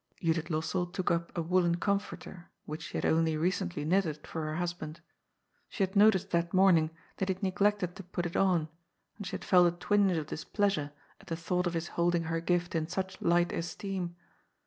[0.19, 4.55] Judith Lossell took up a woollen comforter, which she had only recently knitted for her
[4.55, 4.99] husband.
[5.69, 8.67] She had noticed that morning that he had neglected to put it on,
[9.17, 12.39] and she had felt a twinge of displeasure at the thought of his holding her
[12.41, 14.15] gift in such light esteem.